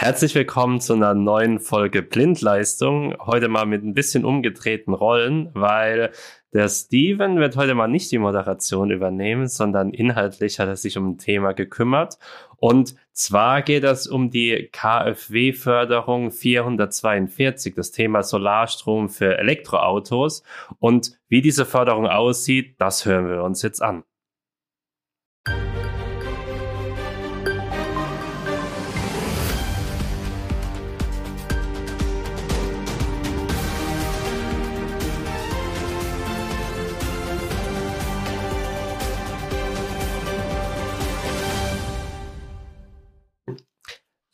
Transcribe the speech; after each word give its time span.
Herzlich 0.00 0.36
willkommen 0.36 0.80
zu 0.80 0.92
einer 0.92 1.12
neuen 1.12 1.58
Folge 1.58 2.02
Blindleistung. 2.02 3.16
Heute 3.18 3.48
mal 3.48 3.66
mit 3.66 3.82
ein 3.82 3.94
bisschen 3.94 4.24
umgedrehten 4.24 4.94
Rollen, 4.94 5.50
weil 5.54 6.12
der 6.52 6.68
Steven 6.68 7.40
wird 7.40 7.56
heute 7.56 7.74
mal 7.74 7.88
nicht 7.88 8.12
die 8.12 8.18
Moderation 8.18 8.92
übernehmen, 8.92 9.48
sondern 9.48 9.90
inhaltlich 9.90 10.60
hat 10.60 10.68
er 10.68 10.76
sich 10.76 10.96
um 10.96 11.08
ein 11.08 11.18
Thema 11.18 11.52
gekümmert. 11.52 12.16
Und 12.58 12.94
zwar 13.10 13.62
geht 13.62 13.82
es 13.82 14.06
um 14.06 14.30
die 14.30 14.68
KfW-Förderung 14.70 16.30
442, 16.30 17.74
das 17.74 17.90
Thema 17.90 18.22
Solarstrom 18.22 19.08
für 19.08 19.36
Elektroautos. 19.36 20.44
Und 20.78 21.18
wie 21.26 21.42
diese 21.42 21.66
Förderung 21.66 22.06
aussieht, 22.06 22.76
das 22.78 23.04
hören 23.04 23.28
wir 23.28 23.42
uns 23.42 23.62
jetzt 23.62 23.82
an. 23.82 24.04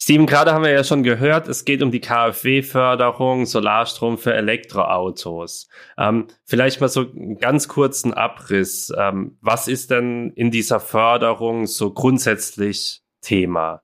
Steven, 0.05 0.27
gerade 0.27 0.53
haben 0.53 0.65
wir 0.65 0.71
ja 0.71 0.85
schon 0.85 1.03
gehört, 1.03 1.49
es 1.49 1.65
geht 1.65 1.83
um 1.83 1.91
die 1.91 2.03
KfW-Förderung, 2.03 3.47
Solarstrom 3.47 4.19
für 4.19 4.35
Elektroautos. 4.35 5.67
Ähm, 5.97 6.27
vielleicht 6.45 6.83
mal 6.83 6.91
so 6.91 7.11
einen 7.11 7.39
ganz 7.39 7.69
kurzen 7.69 8.13
Abriss. 8.13 8.93
Ähm, 8.95 9.39
was 9.41 9.67
ist 9.67 9.91
denn 9.91 10.31
in 10.37 10.51
dieser 10.51 10.79
Förderung 10.79 11.67
so 11.67 11.91
grundsätzlich 11.91 13.01
Thema? 13.23 13.81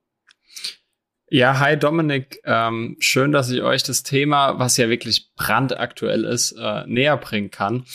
Ja, 1.31 1.59
hi 1.59 1.79
Dominik. 1.79 2.43
Ähm, 2.45 2.99
schön, 2.99 3.33
dass 3.33 3.51
ich 3.51 3.63
euch 3.63 3.83
das 3.83 4.03
Thema, 4.03 4.59
was 4.59 4.77
ja 4.77 4.91
wirklich 4.91 5.31
brandaktuell 5.37 6.25
ist, 6.25 6.53
äh, 6.53 6.87
näher 6.87 7.17
bringen 7.17 7.51
kann. 7.51 7.87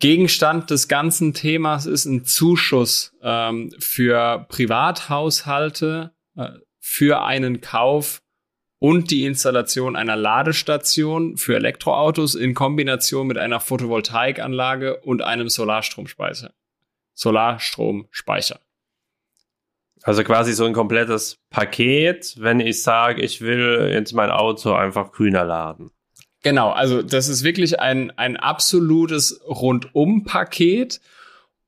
Gegenstand 0.00 0.68
des 0.68 0.88
ganzen 0.88 1.32
Themas 1.32 1.86
ist 1.86 2.04
ein 2.04 2.26
Zuschuss 2.26 3.16
ähm, 3.22 3.72
für 3.78 4.44
Privathaushalte, 4.50 6.12
äh, 6.36 6.50
für 6.86 7.22
einen 7.22 7.62
Kauf 7.62 8.20
und 8.78 9.10
die 9.10 9.24
Installation 9.24 9.96
einer 9.96 10.16
Ladestation 10.16 11.38
für 11.38 11.56
Elektroautos 11.56 12.34
in 12.34 12.52
Kombination 12.52 13.26
mit 13.26 13.38
einer 13.38 13.58
Photovoltaikanlage 13.58 14.98
und 15.00 15.22
einem 15.22 15.48
Solarstromspeicher. 15.48 16.52
Solarstromspeicher. 17.14 18.60
Also 20.02 20.24
quasi 20.24 20.52
so 20.52 20.66
ein 20.66 20.74
komplettes 20.74 21.38
Paket, 21.48 22.34
wenn 22.36 22.60
ich 22.60 22.82
sage, 22.82 23.22
ich 23.22 23.40
will 23.40 23.88
jetzt 23.90 24.12
mein 24.12 24.30
Auto 24.30 24.74
einfach 24.74 25.10
grüner 25.10 25.46
laden. 25.46 25.90
Genau, 26.42 26.70
also 26.70 27.00
das 27.00 27.28
ist 27.28 27.44
wirklich 27.44 27.80
ein, 27.80 28.10
ein 28.18 28.36
absolutes 28.36 29.40
Rundum-Paket. 29.46 31.00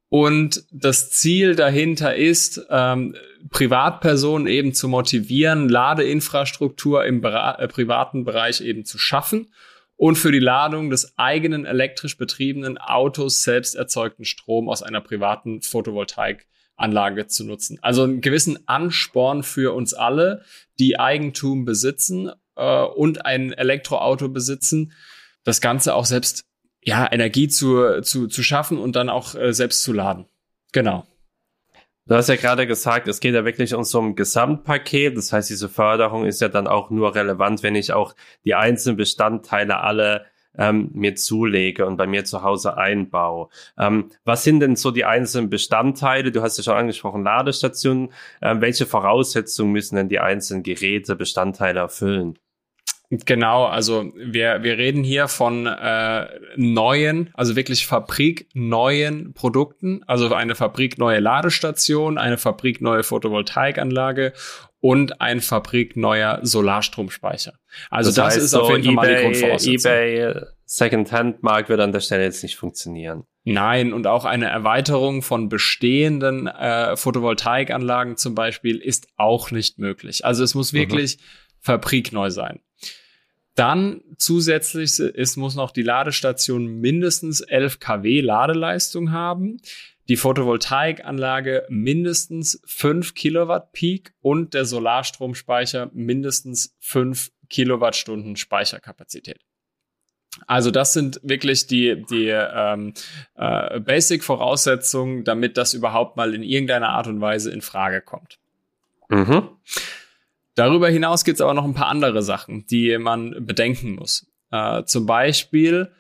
Und 0.09 0.65
das 0.71 1.11
Ziel 1.11 1.57
dahinter 1.57 2.15
ist, 2.15 2.65
ähm, 2.71 3.17
Privatpersonen 3.51 4.47
eben 4.47 4.73
zu 4.73 4.89
motivieren, 4.89 5.69
Ladeinfrastruktur 5.69 7.05
im 7.05 7.23
äh, 7.25 7.69
privaten 7.69 8.25
Bereich 8.25 8.61
eben 8.61 8.85
zu 8.85 8.99
schaffen 8.99 9.49
und 9.97 10.17
für 10.17 10.31
die 10.31 10.39
Ladung 10.39 10.91
des 10.91 11.17
eigenen 11.19 11.65
elektrisch 11.65 12.19
betriebenen 12.19 12.79
Autos 12.79 13.43
selbst 13.43 13.75
erzeugten 13.75 14.25
Strom 14.25 14.69
aus 14.69 14.83
einer 14.83 15.01
privaten 15.01 15.63
Photovoltaikanlage 15.63 17.27
zu 17.27 17.45
nutzen. 17.45 17.79
Also 17.83 18.05
einen 18.05 18.21
gewissen 18.21 18.69
Ansporn 18.69 19.43
für 19.43 19.75
uns 19.75 19.95
alle, 19.95 20.45
die 20.79 21.01
Eigentum 21.01 21.65
besitzen 21.65 22.31
äh, 22.57 22.83
und 22.83 23.25
ein 23.25 23.53
Elektroauto 23.53 24.29
besitzen, 24.29 24.93
das 25.45 25.61
Ganze 25.61 25.95
auch 25.95 26.05
selbst 26.05 26.45
ja, 26.87 27.11
Energie 27.11 27.49
zu, 27.49 28.01
zu, 28.03 28.29
zu 28.29 28.43
schaffen 28.43 28.79
und 28.79 28.97
dann 28.97 29.09
auch 29.09 29.35
äh, 29.35 29.53
selbst 29.53 29.83
zu 29.83 29.93
laden. 29.93 30.27
Genau. 30.73 31.05
Du 32.07 32.15
hast 32.15 32.29
ja 32.29 32.37
gerade 32.37 32.69
gesagt, 32.69 33.09
es 33.09 33.19
geht 33.19 33.35
ja 33.35 33.45
wirklich 33.45 33.75
um 33.75 33.83
so 33.83 34.01
ein 34.01 34.15
Gesamtpaket. 34.15 35.17
Das 35.17 35.33
heißt, 35.33 35.51
diese 35.51 35.69
Förderung 35.69 36.25
ist 36.25 36.41
ja 36.41 36.49
dann 36.49 36.69
auch 36.69 36.91
nur 36.91 37.17
relevant, 37.17 37.65
wenn 37.65 37.75
ich 37.75 37.93
auch 37.93 38.15
die 38.45 38.55
einzelnen 38.55 38.97
Bestandteile 38.97 39.81
alle 39.81 40.27
ähm, 40.57 40.91
mir 40.95 41.17
zulege 41.17 41.85
und 41.85 41.97
bei 41.97 42.07
mir 42.07 42.25
zu 42.25 42.43
Hause 42.43 42.77
einbaue. 42.77 43.49
Ähm, 43.77 44.11
was 44.25 44.45
sind 44.45 44.61
denn 44.61 44.77
so 44.77 44.93
die 44.93 45.05
einzelnen 45.05 45.51
Bestandteile? 45.51 46.31
Du 46.31 46.43
hast 46.43 46.57
ja 46.59 46.63
schon 46.63 46.77
angesprochen, 46.77 47.25
Ladestationen. 47.25 48.13
Ähm, 48.41 48.61
welche 48.61 48.87
Voraussetzungen 48.87 49.73
müssen 49.73 49.97
denn 49.97 50.09
die 50.09 50.21
einzelnen 50.21 50.63
Geräte, 50.63 51.17
Bestandteile 51.17 51.81
erfüllen? 51.81 52.39
Genau, 53.11 53.67
also 53.67 54.13
wir, 54.17 54.65
wir 54.65 54.79
reden 54.79 55.05
hier 55.05 55.29
von 55.29 55.67
äh, 55.67 56.27
neuen, 56.57 57.31
also 57.35 57.55
wirklich 57.55 57.87
fabrikneuen 57.87 59.33
Produkten, 59.33 60.03
also 60.09 60.35
eine 60.35 60.57
fabrikneue 60.57 61.21
Ladestation, 61.21 62.19
eine 62.19 62.37
fabrikneue 62.37 63.05
Photovoltaikanlage 63.05 64.33
und 64.81 65.21
ein 65.21 65.41
fabrikneuer 65.41 66.41
Solarstromspeicher. 66.43 67.55
Also 67.91 68.11
das, 68.11 68.17
das 68.17 68.25
heißt, 68.25 68.37
ist 68.39 68.55
auf 68.55 68.71
jeden 68.71 68.85
Fall 68.85 68.95
mal 68.95 69.15
die 69.15 69.23
Grundvoraussetzung. 69.23 69.93
eBay 69.93 70.35
Secondhand-Markt 70.65 71.69
wird 71.69 71.81
an 71.81 71.93
der 71.93 72.01
Stelle 72.01 72.25
jetzt 72.25 72.43
nicht 72.43 72.57
funktionieren. 72.57 73.23
Nein, 73.45 73.93
und 73.93 74.09
auch 74.09 74.25
eine 74.25 74.47
Erweiterung 74.47 75.23
von 75.23 75.49
bestehenden 75.49 76.49
äh, 76.49 76.97
Photovoltaikanlagen 76.97 78.17
zum 78.17 78.35
Beispiel 78.35 78.79
ist 78.79 79.07
auch 79.17 79.53
nicht 79.53 79.79
möglich. 79.79 80.25
Also 80.25 80.43
es 80.43 80.57
muss 80.57 80.73
mhm. 80.73 80.79
wirklich 80.79 81.19
mhm. 81.19 81.23
fabrikneu 81.61 82.31
sein. 82.31 82.61
Dann 83.57 84.03
zusätzlich 84.19 85.01
ist, 85.01 85.37
muss 85.37 85.57
noch 85.57 85.71
die 85.71 85.83
Ladestation 85.83 86.67
mindestens 86.67 87.41
11 87.41 87.81
kW 87.81 88.21
Ladeleistung 88.21 89.13
haben, 89.13 89.61
die 90.09 90.17
Photovoltaikanlage 90.17 91.67
mindestens 91.69 92.61
5 92.67 93.15
Kilowatt 93.15 93.73
Peak 93.73 94.13
und 94.21 94.55
der 94.55 94.67
Solarstromspeicher 94.67 95.91
mindestens 95.95 96.77
5 96.81 97.33
Kilowattstunden 97.49 98.37
Speicherkapazität. 98.37 99.41
Also 100.47 100.71
das 100.71 100.93
sind 100.93 101.19
wirklich 101.23 101.67
die, 101.67 102.05
die 102.11 102.29
ähm, 102.29 102.93
äh, 103.37 103.81
Basic-Voraussetzungen, 103.81 105.25
damit 105.25 105.57
das 105.57 105.73
überhaupt 105.73 106.19
mal 106.19 106.35
in 106.35 106.43
irgendeiner 106.43 106.91
Art 106.91 107.07
und 107.07 107.23
Weise 107.23 107.51
in 107.51 107.63
Frage 107.63 108.03
kommt. 108.03 108.39
Mhm. 109.09 109.49
Darüber 110.57 110.89
hinaus 110.89 111.25
gibt 111.25 111.37
es 111.37 111.41
aber 111.43 111.55
noch 111.55 111.65
ein 111.65 111.75
paar 111.75 111.89
andere 111.89 112.23
Sachen, 112.23 112.67
die 112.67 112.97
man 112.99 113.47
bedenken 113.47 113.95
muss. 113.95 114.27
Äh, 114.51 114.85
zum 114.85 115.05
Beispiel, 115.05 115.93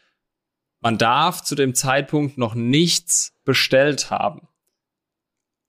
man 0.81 0.99
darf 0.99 1.43
zu 1.43 1.55
dem 1.55 1.75
Zeitpunkt 1.75 2.39
noch 2.39 2.55
nichts 2.55 3.34
bestellt 3.44 4.11
haben. 4.11 4.49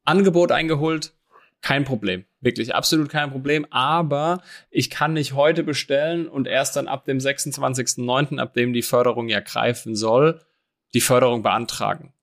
Angebot 0.05 0.53
eingeholt, 0.53 1.13
kein 1.61 1.83
Problem. 1.83 2.23
Wirklich 2.39 2.75
absolut 2.75 3.09
kein 3.09 3.29
Problem. 3.29 3.65
Aber 3.71 4.41
ich 4.69 4.89
kann 4.89 5.13
nicht 5.13 5.33
heute 5.33 5.63
bestellen 5.63 6.29
und 6.29 6.47
erst 6.47 6.77
dann 6.77 6.87
ab 6.87 7.03
dem 7.03 7.17
26.09., 7.17 8.39
ab 8.39 8.53
dem 8.53 8.71
die 8.71 8.83
Förderung 8.83 9.27
ja 9.27 9.41
greifen 9.41 9.95
soll, 9.95 10.39
die 10.93 11.01
Förderung 11.01 11.43
beantragen. 11.43 12.13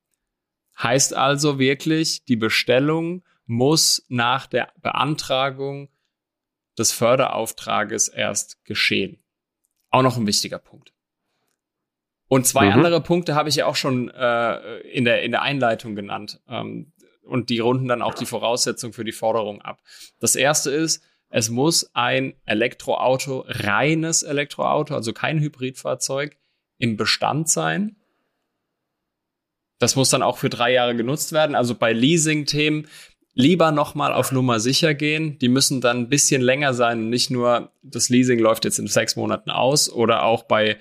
Heißt 0.82 1.14
also 1.14 1.58
wirklich, 1.58 2.24
die 2.24 2.36
Bestellung 2.36 3.22
muss 3.44 4.06
nach 4.08 4.46
der 4.46 4.72
Beantragung 4.80 5.90
des 6.78 6.92
Förderauftrages 6.92 8.08
erst 8.08 8.64
geschehen. 8.64 9.22
Auch 9.90 10.02
noch 10.02 10.16
ein 10.16 10.26
wichtiger 10.26 10.58
Punkt. 10.58 10.92
Und 12.28 12.46
zwei 12.46 12.66
mhm. 12.66 12.72
andere 12.72 13.00
Punkte 13.00 13.34
habe 13.34 13.48
ich 13.48 13.56
ja 13.56 13.66
auch 13.66 13.76
schon 13.76 14.10
äh, 14.10 14.78
in, 14.80 15.04
der, 15.04 15.22
in 15.22 15.30
der 15.30 15.42
Einleitung 15.42 15.94
genannt. 15.94 16.40
Ähm, 16.48 16.92
und 17.22 17.48
die 17.48 17.58
runden 17.58 17.88
dann 17.88 18.02
auch 18.02 18.14
die 18.14 18.26
Voraussetzung 18.26 18.92
für 18.92 19.04
die 19.04 19.12
Forderung 19.12 19.62
ab. 19.62 19.80
Das 20.20 20.36
erste 20.36 20.70
ist, 20.70 21.02
es 21.30 21.50
muss 21.50 21.90
ein 21.94 22.34
Elektroauto, 22.44 23.44
reines 23.48 24.22
Elektroauto, 24.22 24.94
also 24.94 25.12
kein 25.12 25.40
Hybridfahrzeug, 25.40 26.36
im 26.78 26.96
Bestand 26.96 27.48
sein. 27.48 27.96
Das 29.78 29.96
muss 29.96 30.10
dann 30.10 30.22
auch 30.22 30.38
für 30.38 30.50
drei 30.50 30.72
Jahre 30.72 30.94
genutzt 30.94 31.32
werden. 31.32 31.56
Also 31.56 31.74
bei 31.74 31.92
Leasing-Themen 31.92 32.88
lieber 33.34 33.72
nochmal 33.72 34.12
auf 34.12 34.32
Nummer 34.32 34.60
sicher 34.60 34.94
gehen. 34.94 35.38
Die 35.38 35.48
müssen 35.48 35.80
dann 35.80 35.98
ein 35.98 36.08
bisschen 36.08 36.40
länger 36.40 36.74
sein. 36.74 37.10
Nicht 37.10 37.30
nur 37.30 37.72
das 37.82 38.08
Leasing 38.08 38.38
läuft 38.38 38.64
jetzt 38.64 38.78
in 38.78 38.86
sechs 38.86 39.16
Monaten 39.16 39.50
aus 39.50 39.90
oder 39.90 40.22
auch 40.22 40.44
bei 40.44 40.76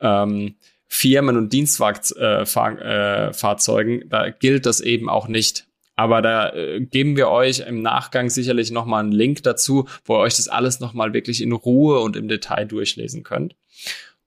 ähm, 0.00 0.56
Firmen- 0.86 1.36
und 1.36 1.52
Dienstfahrzeugen, 1.52 4.02
äh, 4.02 4.06
da 4.08 4.30
gilt 4.30 4.64
das 4.64 4.80
eben 4.80 5.10
auch 5.10 5.28
nicht. 5.28 5.66
Aber 5.96 6.22
da 6.22 6.54
äh, 6.54 6.80
geben 6.80 7.16
wir 7.16 7.28
euch 7.28 7.60
im 7.60 7.82
Nachgang 7.82 8.30
sicherlich 8.30 8.70
nochmal 8.70 9.02
einen 9.02 9.12
Link 9.12 9.42
dazu, 9.42 9.86
wo 10.04 10.16
ihr 10.16 10.20
euch 10.20 10.36
das 10.36 10.48
alles 10.48 10.80
nochmal 10.80 11.12
wirklich 11.12 11.42
in 11.42 11.52
Ruhe 11.52 12.00
und 12.00 12.16
im 12.16 12.28
Detail 12.28 12.64
durchlesen 12.64 13.22
könnt. 13.22 13.54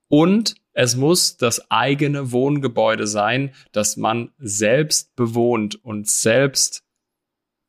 Und 0.08 0.54
es 0.74 0.96
muss 0.96 1.36
das 1.36 1.70
eigene 1.70 2.30
Wohngebäude 2.30 3.06
sein, 3.06 3.52
das 3.72 3.96
man 3.96 4.30
selbst 4.38 5.14
bewohnt 5.16 5.82
und 5.82 6.08
selbst 6.08 6.82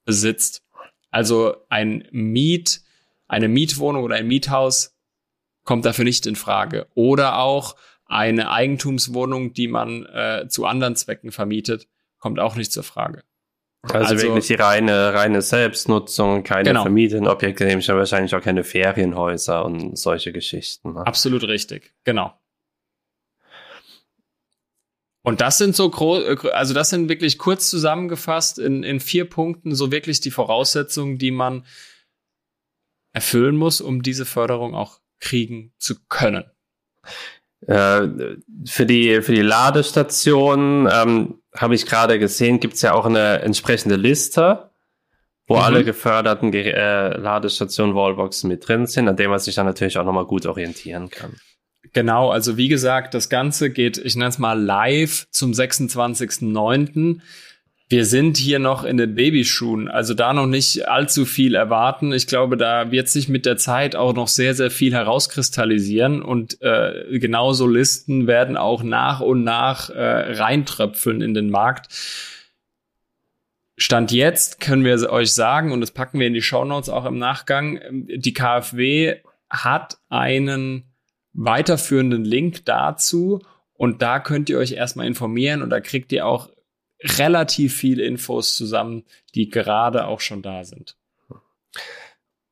besitzt. 0.06 0.64
Also 1.12 1.56
ein 1.70 2.08
Miet, 2.12 2.82
Eine 3.28 3.48
Mietwohnung 3.48 4.04
oder 4.04 4.16
ein 4.16 4.28
Miethaus 4.28 4.96
kommt 5.64 5.86
dafür 5.86 6.06
nicht 6.06 6.26
in 6.26 6.36
Frage. 6.36 6.88
Oder 6.94 7.40
auch 7.40 7.76
eine 8.06 8.52
Eigentumswohnung, 8.52 9.54
die 9.54 9.68
man 9.68 10.06
äh, 10.06 10.48
zu 10.48 10.66
anderen 10.66 10.96
Zwecken 10.96 11.32
vermietet, 11.32 11.88
kommt 12.20 12.40
auch 12.40 12.56
nicht 12.56 12.72
zur 12.72 12.84
Frage. 12.84 13.24
Also, 13.84 14.14
also 14.14 14.28
wirklich 14.28 14.48
die 14.48 14.54
reine, 14.54 15.14
reine 15.14 15.42
Selbstnutzung, 15.42 16.44
keine 16.44 16.70
genau. 16.70 16.84
Familienobjekte, 16.84 17.66
nämlich 17.66 17.88
wahrscheinlich 17.90 18.34
auch 18.34 18.42
keine 18.42 18.64
Ferienhäuser 18.64 19.66
und 19.66 19.98
solche 19.98 20.32
Geschichten. 20.32 20.94
Ne? 20.94 21.06
Absolut 21.06 21.44
richtig, 21.44 21.94
genau. 22.06 22.34
Und 25.24 25.40
das 25.40 25.58
sind 25.58 25.76
so 25.76 25.90
groß, 25.90 26.46
also 26.52 26.74
das 26.74 26.90
sind 26.90 27.08
wirklich 27.08 27.38
kurz 27.38 27.70
zusammengefasst 27.70 28.60
in, 28.60 28.84
in 28.84 29.00
vier 29.00 29.30
Punkten 29.30 29.74
so 29.74 29.92
wirklich 29.92 30.20
die 30.20 30.32
Voraussetzungen, 30.32 31.18
die 31.18 31.32
man 31.32 31.66
erfüllen 33.14 33.56
muss, 33.56 33.80
um 33.80 34.04
diese 34.04 34.26
Förderung 34.26 34.76
auch 34.76 35.00
kriegen 35.22 35.74
zu 35.78 35.96
können. 36.10 36.44
Äh, 37.68 38.08
für 38.66 38.86
die 38.86 39.22
für 39.22 39.34
die 39.34 39.42
Ladestation 39.42 40.90
ähm, 40.92 41.42
habe 41.56 41.76
ich 41.76 41.86
gerade 41.86 42.20
gesehen, 42.20 42.60
gibt 42.60 42.74
es 42.74 42.82
ja 42.82 42.94
auch 42.94 43.06
eine 43.06 43.40
entsprechende 43.40 43.96
Liste, 43.96 44.72
wo 45.48 45.56
mhm. 45.56 45.62
alle 45.62 45.84
geförderten 45.86 46.52
äh, 46.54 47.16
Ladestationen 47.16 47.96
Wallboxen 47.96 48.50
mit 48.50 48.68
drin 48.68 48.88
sind, 48.88 49.08
an 49.08 49.16
dem 49.16 49.30
man 49.30 49.40
sich 49.40 49.56
dann 49.56 49.66
natürlich 49.66 49.98
auch 49.98 50.04
nochmal 50.04 50.26
gut 50.26 50.46
orientieren 50.46 51.10
kann. 51.10 51.38
Genau, 51.94 52.32
also 52.32 52.58
wie 52.58 52.68
gesagt, 52.68 53.14
das 53.14 53.30
Ganze 53.30 53.70
geht, 53.70 54.00
ich 54.00 54.16
nenne 54.16 54.30
es 54.30 54.40
mal 54.40 54.60
live 54.60 55.28
zum 55.30 55.52
26.09. 55.52 57.20
Wir 57.88 58.06
sind 58.06 58.38
hier 58.38 58.58
noch 58.58 58.84
in 58.84 58.98
den 58.98 59.14
Babyschuhen, 59.14 59.88
also 59.88 60.16
da 60.16 60.34
noch 60.34 60.48
nicht 60.48 60.88
allzu 60.88 61.26
viel 61.26 61.54
erwarten. 61.54 62.12
Ich 62.12 62.26
glaube, 62.26 62.58
da 62.58 62.90
wird 62.90 63.10
sich 63.10 63.30
mit 63.30 63.46
der 63.46 63.58
Zeit 63.58 63.96
auch 63.96 64.16
noch 64.16 64.28
sehr, 64.28 64.56
sehr 64.56 64.72
viel 64.72 64.94
herauskristallisieren 64.94 66.24
und 66.24 66.60
äh, 66.64 67.20
genauso 67.20 67.68
Listen 67.68 68.26
werden 68.26 68.58
auch 68.58 68.82
nach 68.82 69.20
und 69.20 69.44
nach 69.44 69.92
äh, 69.92 70.02
reintröpfeln 70.34 71.22
in 71.22 71.36
den 71.36 71.52
Markt. 71.52 71.94
Stand 73.78 74.12
jetzt 74.12 74.60
können 74.60 74.86
wir 74.86 75.12
euch 75.12 75.32
sagen, 75.34 75.72
und 75.72 75.82
das 75.82 75.92
packen 75.92 76.20
wir 76.20 76.26
in 76.26 76.34
die 76.34 76.42
Show 76.42 76.66
Notes 76.66 76.90
auch 76.90 77.06
im 77.06 77.20
Nachgang, 77.20 77.80
die 77.92 78.34
KfW 78.34 79.18
hat 79.52 79.98
einen 80.10 80.93
weiterführenden 81.34 82.24
Link 82.24 82.66
dazu 82.66 83.42
und 83.74 84.02
da 84.02 84.20
könnt 84.20 84.50
ihr 84.50 84.58
euch 84.58 84.74
erstmal 84.74 85.08
informieren 85.08 85.62
und 85.62 85.70
da 85.70 85.80
kriegt 85.80 86.12
ihr 86.12 86.26
auch 86.26 86.50
relativ 87.02 87.76
viele 87.76 88.04
Infos 88.04 88.56
zusammen, 88.56 89.04
die 89.36 89.50
gerade 89.50 90.08
auch 90.08 90.22
schon 90.22 90.42
da 90.42 90.64
sind. 90.64 90.96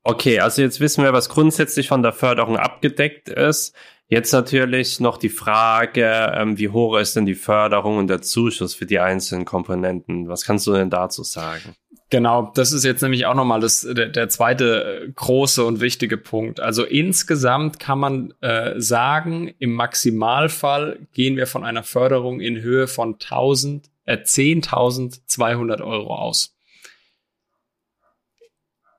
Okay, 0.03 0.39
also 0.39 0.61
jetzt 0.61 0.79
wissen 0.79 1.03
wir, 1.03 1.13
was 1.13 1.29
grundsätzlich 1.29 1.87
von 1.87 2.01
der 2.01 2.11
Förderung 2.11 2.57
abgedeckt 2.57 3.29
ist. 3.29 3.75
Jetzt 4.07 4.33
natürlich 4.33 4.99
noch 4.99 5.17
die 5.17 5.29
Frage, 5.29 6.33
ähm, 6.35 6.57
wie 6.57 6.69
hoch 6.69 6.97
ist 6.97 7.15
denn 7.15 7.25
die 7.25 7.35
Förderung 7.35 7.97
und 7.97 8.07
der 8.07 8.21
Zuschuss 8.21 8.73
für 8.73 8.85
die 8.85 8.99
einzelnen 8.99 9.45
Komponenten? 9.45 10.27
Was 10.27 10.43
kannst 10.43 10.67
du 10.67 10.73
denn 10.73 10.89
dazu 10.89 11.23
sagen? 11.23 11.75
Genau, 12.11 12.51
das 12.55 12.73
ist 12.73 12.83
jetzt 12.83 13.01
nämlich 13.01 13.25
auch 13.25 13.35
nochmal 13.35 13.61
das, 13.61 13.87
der, 13.89 14.09
der 14.09 14.27
zweite 14.27 15.13
große 15.15 15.63
und 15.63 15.79
wichtige 15.79 16.17
Punkt. 16.17 16.59
Also 16.59 16.83
insgesamt 16.83 17.79
kann 17.79 17.99
man 17.99 18.33
äh, 18.41 18.77
sagen, 18.81 19.53
im 19.59 19.71
Maximalfall 19.71 21.07
gehen 21.13 21.37
wir 21.37 21.47
von 21.47 21.63
einer 21.63 21.83
Förderung 21.83 22.41
in 22.41 22.61
Höhe 22.61 22.87
von 22.87 23.13
1000 23.13 23.89
äh, 24.03 24.17
10.200 24.17 25.81
Euro 25.81 26.13
aus. 26.13 26.53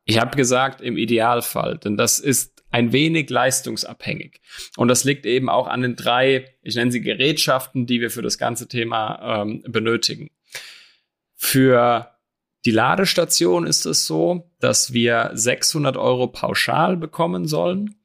Ich 0.06 0.18
habe 0.18 0.34
gesagt, 0.34 0.80
im 0.80 0.96
Idealfall, 0.96 1.76
denn 1.76 1.98
das 1.98 2.18
ist 2.18 2.64
ein 2.70 2.92
wenig 2.92 3.28
leistungsabhängig. 3.28 4.40
Und 4.78 4.88
das 4.88 5.04
liegt 5.04 5.26
eben 5.26 5.50
auch 5.50 5.66
an 5.66 5.82
den 5.82 5.96
drei, 5.96 6.46
ich 6.62 6.76
nenne 6.76 6.90
sie 6.90 7.02
Gerätschaften, 7.02 7.84
die 7.84 8.00
wir 8.00 8.10
für 8.10 8.22
das 8.22 8.38
ganze 8.38 8.68
Thema 8.68 9.42
ähm, 9.42 9.62
benötigen. 9.68 10.30
Für 11.36 12.12
die 12.64 12.70
Ladestation 12.70 13.66
ist 13.66 13.86
es 13.86 14.06
so, 14.06 14.50
dass 14.60 14.92
wir 14.92 15.30
600 15.34 15.96
Euro 15.96 16.28
pauschal 16.28 16.96
bekommen 16.96 17.46
sollen. 17.46 17.96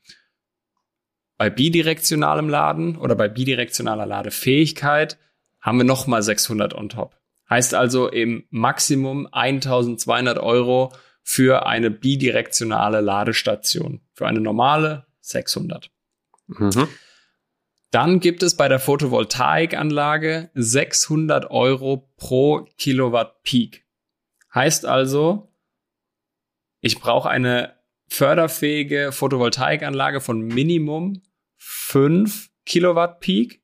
Bei 1.37 1.51
bidirektionalem 1.51 2.49
Laden 2.49 2.97
oder 2.97 3.15
bei 3.15 3.27
bidirektionaler 3.27 4.07
Ladefähigkeit 4.07 5.19
haben 5.61 5.77
wir 5.77 5.85
nochmal 5.85 6.23
600 6.23 6.73
on 6.73 6.89
top. 6.89 7.15
Heißt 7.49 7.75
also 7.75 8.09
im 8.09 8.45
Maximum 8.49 9.27
1200 9.31 10.39
Euro 10.39 10.91
für 11.21 11.65
eine 11.67 11.91
bidirektionale 11.91 13.01
Ladestation. 13.01 14.01
Für 14.13 14.27
eine 14.27 14.41
normale 14.41 15.05
600. 15.21 15.91
Mhm. 16.47 16.87
Dann 17.91 18.19
gibt 18.19 18.43
es 18.43 18.57
bei 18.57 18.67
der 18.67 18.79
Photovoltaikanlage 18.79 20.49
600 20.55 21.51
Euro 21.51 22.09
pro 22.17 22.67
Kilowatt 22.77 23.43
Peak. 23.43 23.86
Heißt 24.57 24.87
also, 24.87 25.53
ich 26.81 26.99
brauche 26.99 27.29
eine 27.29 27.75
förderfähige 28.07 29.11
Photovoltaikanlage 29.11 30.19
von 30.19 30.41
Minimum 30.41 31.21
5 31.57 32.49
Kilowatt 32.65 33.19
Peak 33.19 33.61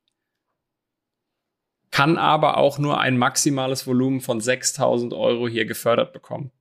kann 1.90 2.20
aber 2.20 2.58
auch 2.58 2.78
nur 2.78 3.00
ein 3.00 3.18
maximales 3.18 3.88
Volumen 3.88 4.22
von 4.22 4.40
6000 4.40 5.16
Euro 5.16 5.48
hier 5.48 5.66
gefördert 5.66 6.14
bekommen. 6.14 6.52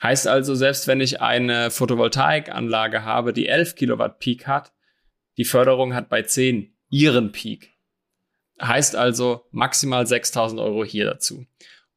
Heißt 0.00 0.28
also, 0.28 0.54
selbst 0.54 0.86
wenn 0.86 1.00
ich 1.00 1.20
eine 1.20 1.72
Photovoltaikanlage 1.72 3.02
habe, 3.04 3.32
die 3.32 3.48
11 3.48 3.74
Kilowatt 3.74 4.20
Peak 4.20 4.46
hat, 4.46 4.72
die 5.36 5.44
Förderung 5.44 5.94
hat 5.94 6.08
bei 6.08 6.22
10 6.22 6.76
ihren 6.90 7.32
Peak. 7.32 7.72
Heißt 8.62 8.94
also 8.94 9.48
maximal 9.50 10.06
6000 10.06 10.60
Euro 10.60 10.84
hier 10.84 11.06
dazu. 11.06 11.44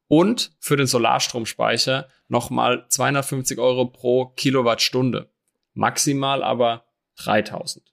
Und 0.08 0.52
für 0.58 0.76
den 0.76 0.86
Solarstromspeicher 0.86 2.08
nochmal 2.28 2.86
250 2.88 3.58
Euro 3.58 3.86
pro 3.86 4.26
Kilowattstunde. 4.26 5.30
Maximal 5.74 6.42
aber 6.42 6.84
3000 7.16 7.88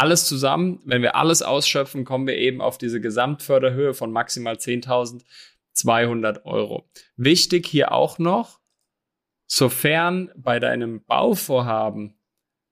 alles 0.00 0.26
zusammen, 0.26 0.80
wenn 0.86 1.02
wir 1.02 1.14
alles 1.14 1.42
ausschöpfen, 1.42 2.06
kommen 2.06 2.26
wir 2.26 2.38
eben 2.38 2.62
auf 2.62 2.78
diese 2.78 3.02
Gesamtförderhöhe 3.02 3.92
von 3.92 4.10
maximal 4.10 4.54
10.200 4.54 6.44
Euro. 6.44 6.88
Wichtig 7.16 7.66
hier 7.66 7.92
auch 7.92 8.18
noch, 8.18 8.60
sofern 9.46 10.30
bei 10.36 10.58
deinem 10.58 11.04
Bauvorhaben 11.04 12.14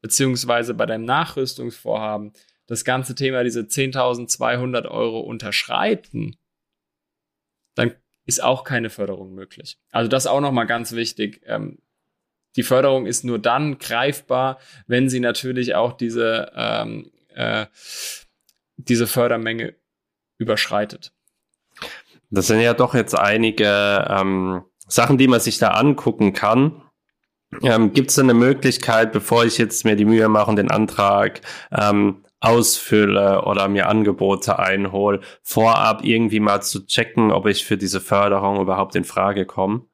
beziehungsweise 0.00 0.72
bei 0.72 0.86
deinem 0.86 1.04
Nachrüstungsvorhaben 1.04 2.32
das 2.68 2.84
ganze 2.84 3.16
Thema 3.16 3.42
diese 3.42 3.62
10.200 3.62 4.86
Euro 4.86 5.20
unterschreiten, 5.20 6.36
dann 7.74 7.94
ist 8.26 8.42
auch 8.42 8.62
keine 8.62 8.90
Förderung 8.90 9.34
möglich. 9.34 9.78
Also 9.90 10.08
das 10.08 10.26
auch 10.26 10.40
nochmal 10.40 10.66
ganz 10.66 10.92
wichtig. 10.92 11.40
Ähm, 11.46 11.78
die 12.56 12.62
Förderung 12.62 13.06
ist 13.06 13.24
nur 13.24 13.38
dann 13.38 13.78
greifbar, 13.78 14.58
wenn 14.86 15.08
sie 15.08 15.20
natürlich 15.20 15.74
auch 15.74 15.92
diese 15.94 16.52
ähm, 16.54 17.10
äh, 17.34 17.66
diese 18.76 19.06
Fördermenge 19.06 19.74
überschreitet. 20.36 21.12
Das 22.30 22.48
sind 22.48 22.60
ja 22.60 22.74
doch 22.74 22.94
jetzt 22.94 23.14
einige 23.18 24.06
ähm, 24.08 24.62
Sachen, 24.86 25.16
die 25.18 25.28
man 25.28 25.40
sich 25.40 25.58
da 25.58 25.70
angucken 25.70 26.34
kann. 26.34 26.82
Ähm, 27.62 27.94
Gibt 27.94 28.10
es 28.10 28.18
eine 28.18 28.34
Möglichkeit, 28.34 29.12
bevor 29.12 29.46
ich 29.46 29.56
jetzt 29.56 29.86
mir 29.86 29.96
die 29.96 30.04
Mühe 30.04 30.28
mache 30.28 30.50
und 30.50 30.56
den 30.56 30.70
Antrag 30.70 31.40
ähm, 31.72 32.24
ausfülle 32.40 33.42
oder 33.42 33.68
mir 33.68 33.88
Angebote 33.88 34.58
einhole, 34.58 35.20
vorab 35.42 36.04
irgendwie 36.04 36.40
mal 36.40 36.60
zu 36.60 36.86
checken, 36.86 37.32
ob 37.32 37.46
ich 37.46 37.64
für 37.64 37.76
diese 37.76 38.00
Förderung 38.00 38.60
überhaupt 38.60 38.94
in 38.94 39.04
Frage 39.04 39.44
komme? 39.44 39.86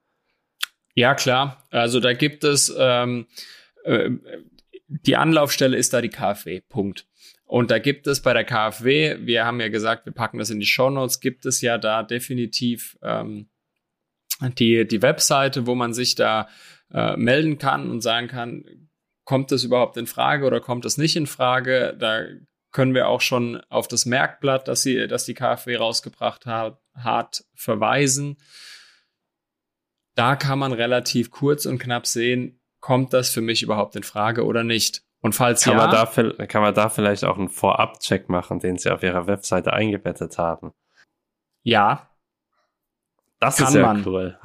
Ja, 0.94 1.14
klar. 1.14 1.66
Also 1.70 2.00
da 2.00 2.12
gibt 2.12 2.44
es 2.44 2.74
ähm, 2.78 3.26
äh, 3.84 4.10
die 4.86 5.16
Anlaufstelle 5.16 5.76
ist 5.76 5.92
da 5.92 6.00
die 6.00 6.08
KfW. 6.10 6.60
Punkt. 6.60 7.06
Und 7.44 7.70
da 7.70 7.78
gibt 7.78 8.06
es 8.06 8.22
bei 8.22 8.32
der 8.32 8.44
KfW, 8.44 9.18
wir 9.20 9.44
haben 9.44 9.60
ja 9.60 9.68
gesagt, 9.68 10.06
wir 10.06 10.12
packen 10.12 10.38
das 10.38 10.50
in 10.50 10.60
die 10.60 10.66
Show 10.66 10.90
Notes, 10.90 11.20
gibt 11.20 11.46
es 11.46 11.60
ja 11.60 11.78
da 11.78 12.02
definitiv 12.02 12.98
ähm, 13.02 13.48
die, 14.58 14.86
die 14.86 15.02
Webseite, 15.02 15.66
wo 15.66 15.74
man 15.74 15.92
sich 15.92 16.14
da 16.14 16.48
äh, 16.92 17.16
melden 17.16 17.58
kann 17.58 17.90
und 17.90 18.00
sagen 18.00 18.28
kann, 18.28 18.64
kommt 19.24 19.50
das 19.50 19.64
überhaupt 19.64 19.96
in 19.96 20.06
Frage 20.06 20.46
oder 20.46 20.60
kommt 20.60 20.84
das 20.84 20.98
nicht 20.98 21.16
in 21.16 21.26
Frage? 21.26 21.96
Da 21.98 22.24
können 22.72 22.94
wir 22.94 23.08
auch 23.08 23.20
schon 23.20 23.60
auf 23.68 23.88
das 23.88 24.04
Merkblatt, 24.04 24.68
das, 24.68 24.82
sie, 24.82 25.06
das 25.06 25.24
die 25.24 25.34
KfW 25.34 25.76
rausgebracht 25.76 26.46
hat, 26.46 26.78
hat, 26.94 27.44
verweisen. 27.54 28.36
Da 30.14 30.36
kann 30.36 30.58
man 30.58 30.72
relativ 30.72 31.30
kurz 31.30 31.66
und 31.66 31.78
knapp 31.78 32.06
sehen, 32.06 32.60
kommt 32.80 33.12
das 33.12 33.30
für 33.30 33.40
mich 33.40 33.62
überhaupt 33.62 33.96
in 33.96 34.02
Frage 34.02 34.44
oder 34.44 34.64
nicht? 34.64 35.02
Und 35.20 35.34
falls 35.34 35.64
kann 35.64 35.78
ja, 35.78 35.86
man 35.86 35.90
da, 35.90 36.46
kann 36.46 36.60
man 36.60 36.74
da 36.74 36.90
vielleicht 36.90 37.24
auch 37.24 37.38
einen 37.38 37.48
Vorab-Check 37.48 38.28
machen, 38.28 38.58
den 38.58 38.76
sie 38.76 38.90
auf 38.90 39.02
ihrer 39.02 39.26
Webseite 39.26 39.72
eingebettet 39.72 40.36
haben? 40.36 40.74
Ja. 41.62 42.10
Das 43.40 43.58
ist 43.58 43.74
ja 43.74 43.82
man. 43.82 44.06
cool. 44.06 44.38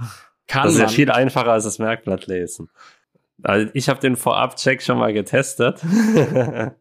Kann 0.48 0.64
das 0.64 0.74
ist 0.74 0.80
man. 0.80 0.88
ja 0.88 0.94
viel 0.94 1.12
einfacher 1.12 1.52
als 1.52 1.66
das 1.66 1.80
Merkblatt 1.80 2.28
lesen. 2.28 2.70
Also 3.43 3.72
ich 3.74 3.89
habe 3.89 4.00
den 4.00 4.15
Vorab-Check 4.15 4.81
schon 4.81 4.98
mal 4.98 5.13
getestet. 5.13 5.81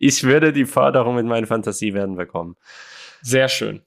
ich 0.00 0.22
würde 0.24 0.52
die 0.52 0.64
Förderung 0.64 1.16
mit 1.16 1.26
meinen 1.26 1.46
Fantasiewerten 1.46 2.16
bekommen. 2.16 2.56
Sehr 3.20 3.48
schön. 3.48 3.82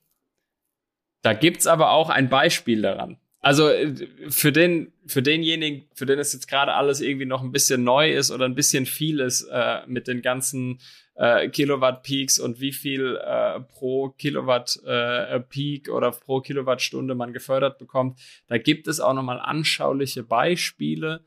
Da 1.22 1.34
gibt's 1.34 1.68
aber 1.68 1.92
auch 1.92 2.10
ein 2.10 2.30
Beispiel 2.30 2.82
daran. 2.82 3.18
Also 3.46 3.70
äh, 3.70 3.94
für 4.30 4.52
den, 4.52 4.92
für 5.06 5.22
denjenigen, 5.22 5.88
für 5.94 6.06
den 6.06 6.18
es 6.18 6.34
jetzt 6.34 6.48
gerade 6.48 6.74
alles 6.74 7.02
irgendwie 7.02 7.26
noch 7.26 7.44
ein 7.44 7.52
bisschen 7.52 7.84
neu 7.84 8.12
ist 8.12 8.32
oder 8.32 8.46
ein 8.46 8.56
bisschen 8.56 8.86
viel 8.86 9.20
ist 9.20 9.48
äh, 9.52 9.82
mit 9.86 10.08
den 10.08 10.22
ganzen 10.22 10.80
äh, 11.16 11.50
Kilowatt 11.50 12.04
Peaks 12.04 12.40
und 12.40 12.60
wie 12.60 12.72
viel 12.72 13.18
äh, 13.24 13.60
pro 13.60 14.10
Kilowatt 14.10 14.80
äh, 14.86 15.40
Peak 15.42 15.90
oder 15.90 16.12
pro 16.12 16.42
Kilowattstunde 16.42 17.16
man 17.16 17.34
gefördert 17.34 17.78
bekommt, 17.78 18.20
da 18.48 18.58
gibt 18.58 18.88
es 18.88 19.00
auch 19.00 19.14
nochmal 19.14 19.40
anschauliche 19.40 20.24
Beispiele, 20.24 21.24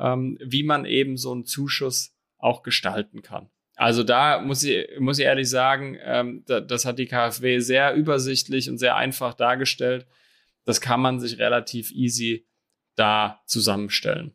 ähm, 0.00 0.38
wie 0.42 0.62
man 0.62 0.84
eben 0.84 1.16
so 1.16 1.32
einen 1.32 1.44
Zuschuss 1.44 2.16
auch 2.38 2.62
gestalten 2.62 3.22
kann. 3.22 3.50
Also 3.76 4.02
da 4.02 4.40
muss 4.40 4.62
ich, 4.62 4.88
muss 4.98 5.18
ich 5.18 5.24
ehrlich 5.26 5.48
sagen, 5.48 5.98
ähm, 6.02 6.42
da, 6.46 6.60
das 6.60 6.84
hat 6.84 6.98
die 6.98 7.06
KfW 7.06 7.60
sehr 7.60 7.94
übersichtlich 7.94 8.68
und 8.68 8.78
sehr 8.78 8.96
einfach 8.96 9.34
dargestellt 9.34 10.06
das 10.64 10.80
kann 10.80 11.00
man 11.00 11.20
sich 11.20 11.38
relativ 11.38 11.90
easy 11.92 12.46
da 12.94 13.42
zusammenstellen. 13.46 14.34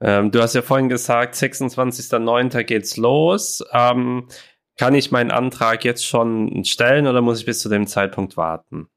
Ähm, 0.00 0.30
du 0.30 0.40
hast 0.40 0.54
ja 0.54 0.62
vorhin 0.62 0.88
gesagt, 0.88 1.34
26.09. 1.34 2.64
geht's 2.64 2.96
los. 2.96 3.62
Ähm, 3.72 4.28
kann 4.76 4.94
ich 4.94 5.10
meinen 5.10 5.30
Antrag 5.30 5.84
jetzt 5.84 6.06
schon 6.06 6.64
stellen 6.64 7.06
oder 7.06 7.20
muss 7.20 7.40
ich 7.40 7.46
bis 7.46 7.60
zu 7.60 7.68
dem 7.68 7.86
Zeitpunkt 7.86 8.36
warten? 8.36 8.88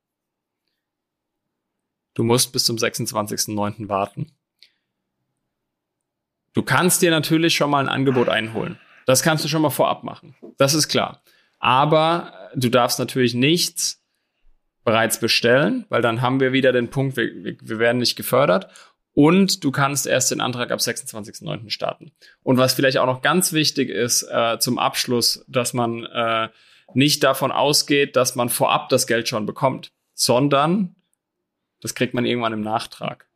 Du 2.14 2.24
musst 2.24 2.54
bis 2.54 2.64
zum 2.64 2.78
26.09. 2.78 3.90
warten. 3.90 4.32
Du 6.54 6.62
kannst 6.62 7.02
dir 7.02 7.12
natürlich 7.12 7.56
schon 7.56 7.70
mal 7.70 7.80
ein 7.80 7.90
Angebot 7.90 8.30
einholen. 8.30 8.80
Das 9.06 9.24
kannst 9.24 9.44
du 9.44 9.50
schon 9.50 9.62
mal 9.62 9.70
vorab 9.70 10.04
machen. 10.04 10.36
Das 10.58 10.74
ist 10.74 10.88
klar. 10.88 11.22
Aber 11.60 12.34
du 12.56 12.70
darfst 12.70 13.00
natürlich 13.00 13.34
nichts 13.34 14.02
bereits 14.84 15.20
bestellen, 15.20 15.86
weil 15.90 16.02
dann 16.02 16.22
haben 16.22 16.40
wir 16.40 16.52
wieder 16.52 16.72
den 16.72 16.90
Punkt, 16.90 17.18
wir, 17.18 17.30
wir 17.34 17.80
werden 17.80 18.00
nicht 18.00 18.16
gefördert 18.16 18.70
und 19.14 19.64
du 19.64 19.72
kannst 19.72 20.08
erst 20.08 20.32
den 20.32 20.42
Antrag 20.42 20.72
ab 20.72 20.80
26.09. 20.80 21.70
starten. 21.70 22.12
Und 22.42 22.58
was 22.58 22.74
vielleicht 22.74 22.98
auch 22.98 23.06
noch 23.06 23.22
ganz 23.22 23.54
wichtig 23.54 23.90
ist 23.90 24.24
äh, 24.24 24.58
zum 24.60 24.80
Abschluss, 24.80 25.46
dass 25.48 25.74
man 25.74 26.04
äh, 26.06 26.50
nicht 26.94 27.24
davon 27.24 27.52
ausgeht, 27.52 28.16
dass 28.16 28.36
man 28.36 28.50
vorab 28.50 28.90
das 28.90 29.08
Geld 29.08 29.30
schon 29.30 29.46
bekommt, 29.46 29.92
sondern 30.14 30.96
das 31.82 31.96
kriegt 31.96 32.14
man 32.14 32.26
irgendwann 32.26 32.54
im 32.54 32.62
Nachtrag. 32.62 33.28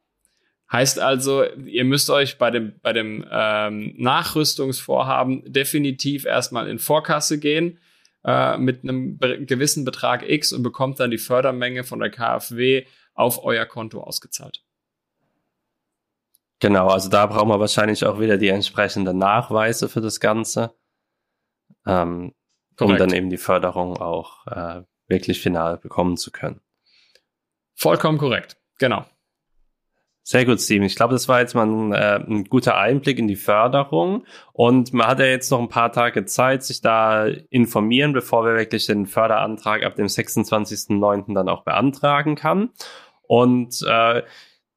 Heißt 0.71 0.99
also, 0.99 1.45
ihr 1.45 1.85
müsst 1.85 2.09
euch 2.09 2.37
bei 2.37 2.51
dem, 2.51 2.79
bei 2.81 2.91
dem 2.91 3.25
ähm, 3.31 3.93
Nachrüstungsvorhaben 3.97 5.43
definitiv 5.51 6.25
erstmal 6.25 6.67
in 6.67 6.77
Vorkasse 6.77 7.39
gehen 7.39 7.79
äh, 8.25 8.57
mit 8.57 8.83
einem 8.83 9.17
be 9.17 9.45
gewissen 9.45 9.85
Betrag 9.85 10.29
X 10.29 10.51
und 10.51 10.63
bekommt 10.63 10.99
dann 10.99 11.11
die 11.11 11.17
Fördermenge 11.17 11.85
von 11.85 11.99
der 11.99 12.09
KfW 12.09 12.85
auf 13.13 13.43
euer 13.43 13.65
Konto 13.65 14.01
ausgezahlt. 14.01 14.63
Genau, 16.59 16.87
also 16.87 17.09
da 17.09 17.27
brauchen 17.27 17.49
wir 17.49 17.59
wahrscheinlich 17.59 18.05
auch 18.05 18.19
wieder 18.19 18.37
die 18.37 18.49
entsprechenden 18.49 19.17
Nachweise 19.17 19.87
für 19.87 20.01
das 20.01 20.19
Ganze, 20.19 20.75
ähm, 21.85 22.33
um 22.79 22.97
dann 22.97 23.13
eben 23.13 23.29
die 23.29 23.37
Förderung 23.37 23.97
auch 23.97 24.45
äh, 24.47 24.81
wirklich 25.07 25.39
final 25.39 25.77
bekommen 25.77 26.17
zu 26.17 26.31
können. 26.31 26.59
Vollkommen 27.75 28.17
korrekt, 28.17 28.57
genau. 28.79 29.05
Sehr 30.29 30.43
gut, 30.43 30.59
Steven. 30.59 30.83
Ich 30.83 30.97
glaube, 30.97 31.13
das 31.13 31.29
war 31.29 31.39
jetzt 31.39 31.55
mal 31.55 31.65
ein, 31.65 31.93
äh, 31.93 32.19
ein, 32.19 32.43
guter 32.43 32.75
Einblick 32.75 33.17
in 33.17 33.29
die 33.29 33.37
Förderung. 33.37 34.25
Und 34.51 34.91
man 34.91 35.07
hat 35.07 35.19
ja 35.19 35.25
jetzt 35.25 35.49
noch 35.51 35.61
ein 35.61 35.69
paar 35.69 35.93
Tage 35.93 36.25
Zeit, 36.25 36.63
sich 36.63 36.81
da 36.81 37.27
informieren, 37.49 38.11
bevor 38.11 38.43
wir 38.43 38.55
wirklich 38.55 38.87
den 38.87 39.05
Förderantrag 39.05 39.85
ab 39.85 39.95
dem 39.95 40.07
26.09. 40.07 41.33
dann 41.33 41.47
auch 41.47 41.63
beantragen 41.63 42.35
kann. 42.35 42.71
Und 43.21 43.81
äh, 43.87 44.23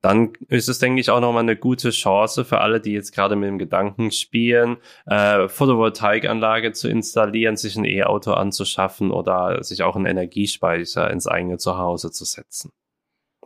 dann 0.02 0.34
ist 0.46 0.68
es, 0.68 0.78
denke 0.78 1.00
ich, 1.00 1.10
auch 1.10 1.18
nochmal 1.18 1.42
eine 1.42 1.56
gute 1.56 1.90
Chance 1.90 2.44
für 2.44 2.60
alle, 2.60 2.80
die 2.80 2.92
jetzt 2.92 3.12
gerade 3.12 3.34
mit 3.34 3.48
dem 3.48 3.58
Gedanken 3.58 4.12
spielen, 4.12 4.76
äh, 5.06 5.48
Photovoltaikanlage 5.48 6.70
zu 6.70 6.88
installieren, 6.88 7.56
sich 7.56 7.74
ein 7.74 7.84
E-Auto 7.84 8.34
anzuschaffen 8.34 9.10
oder 9.10 9.64
sich 9.64 9.82
auch 9.82 9.96
einen 9.96 10.06
Energiespeicher 10.06 11.10
ins 11.10 11.26
eigene 11.26 11.58
Zuhause 11.58 12.12
zu 12.12 12.24
setzen. 12.24 12.70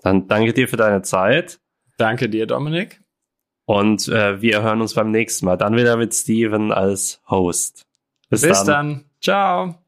Dann 0.02 0.28
danke 0.28 0.52
dir 0.52 0.68
für 0.68 0.76
deine 0.76 1.00
Zeit. 1.00 1.61
Danke 1.97 2.29
dir, 2.29 2.47
Dominik. 2.47 3.01
Und 3.67 4.09
äh, 4.09 4.41
wir 4.43 4.63
hören 4.63 4.81
uns 4.81 4.95
beim 4.95 5.11
nächsten 5.11 5.47
Mal. 5.47 5.57
Dann 5.57 5.77
wieder 5.77 5.97
mit 5.97 6.15
Steven 6.15 6.73
als 6.73 7.23
Host. 7.29 7.87
Bis, 8.29 8.43
Bis 8.43 8.65
dann. 8.65 8.67
dann. 8.67 9.05
Ciao. 9.21 9.84